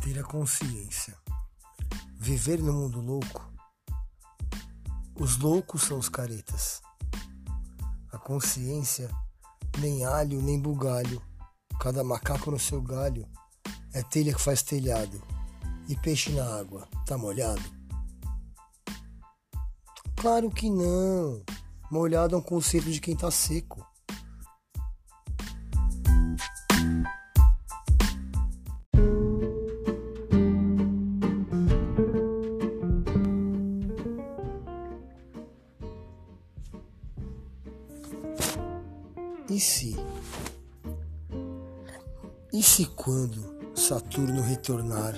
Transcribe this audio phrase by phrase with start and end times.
[0.00, 1.16] ter a consciência.
[2.18, 3.52] Viver no mundo louco.
[5.18, 6.80] Os loucos são os caretas.
[8.12, 9.10] A consciência,
[9.78, 11.20] nem alho, nem bugalho.
[11.80, 13.26] Cada macaco no seu galho.
[13.92, 15.22] É telha que faz telhado.
[15.88, 17.62] E peixe na água, tá molhado?
[20.16, 21.42] Claro que não.
[21.90, 23.87] Molhado é um conceito de quem tá seco.
[39.50, 39.96] E se?
[42.52, 45.14] E se quando Saturno retornar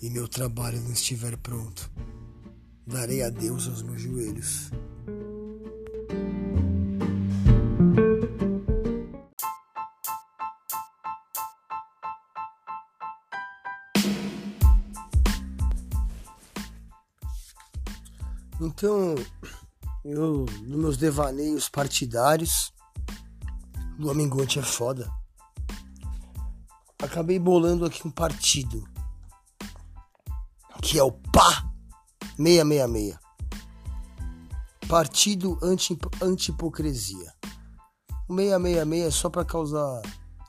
[0.00, 1.90] e meu trabalho não estiver pronto,
[2.86, 4.70] darei adeus aos meus joelhos.
[18.60, 19.14] Então,
[20.10, 22.72] eu, nos meus devaneios partidários,
[23.98, 25.10] do Amingote é foda.
[27.02, 28.88] Acabei bolando aqui um partido
[30.82, 31.70] que é o PA
[32.36, 33.18] 666.
[34.88, 35.58] Partido
[36.22, 37.34] Anti-Hipocrisia.
[38.28, 40.00] O 666 é só para causar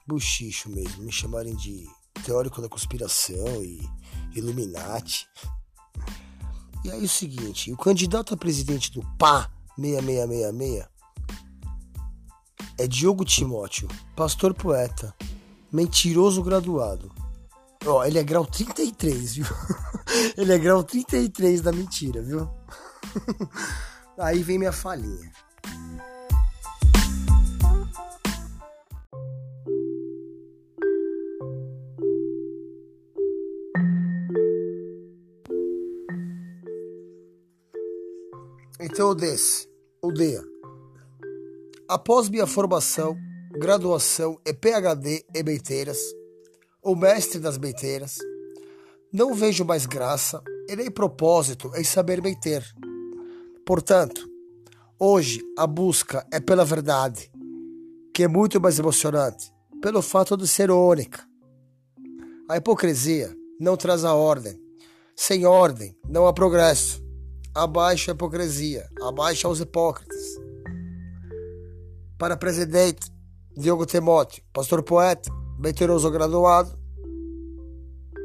[0.07, 1.85] buchicho mesmo, me chamarem de
[2.23, 3.80] teórico da conspiração e
[4.35, 5.27] Illuminati.
[6.83, 10.88] E aí o seguinte, o candidato a presidente do PA 6666
[12.77, 15.13] é Diogo Timóteo, pastor poeta,
[15.71, 17.11] mentiroso graduado.
[17.86, 19.45] Ó, ele é grau 33, viu?
[20.38, 22.49] ele é grau 33 da mentira, viu?
[24.17, 25.31] Aí vem minha falinha.
[38.81, 39.67] Então, o desse,
[40.01, 40.39] o D.
[41.85, 43.17] Após minha formação,
[43.51, 45.97] graduação e PhD em beiteiras,
[46.81, 48.19] ou mestre das beiteiras,
[49.11, 52.63] não vejo mais graça e nem propósito em saber beiter.
[53.65, 54.29] Portanto,
[54.97, 57.29] hoje a busca é pela verdade,
[58.13, 59.51] que é muito mais emocionante,
[59.81, 61.27] pelo fato de ser única.
[62.47, 64.57] A hipocrisia não traz a ordem.
[65.17, 67.08] Sem ordem não há progresso.
[67.59, 70.39] Abaixo a hipocrisia, abaixo os hipócritas
[72.17, 73.11] para presidente
[73.53, 76.80] Diogo Timóteo, pastor poeta, veteroso graduado,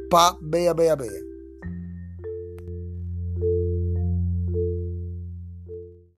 [0.09, 1.34] pá, beia, beia, beia.